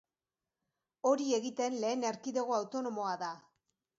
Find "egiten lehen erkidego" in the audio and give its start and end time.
1.39-2.57